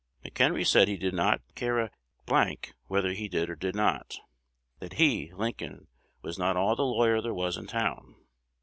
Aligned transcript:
McHenry 0.25 0.65
said 0.65 0.87
he 0.87 0.97
did 0.97 1.13
not 1.13 1.41
care 1.53 1.77
a 1.79 1.91
d 2.25 2.33
n 2.35 2.57
whether 2.87 3.11
he 3.13 3.27
did 3.27 3.51
or 3.51 3.71
not; 3.71 4.15
that 4.79 4.93
he 4.93 5.31
(Lincoln) 5.33 5.89
was 6.23 6.39
not 6.39 6.57
all 6.57 6.75
the 6.75 6.81
lawyer 6.81 7.21
there 7.21 7.35
was 7.35 7.55
in 7.55 7.67
town. 7.67 8.15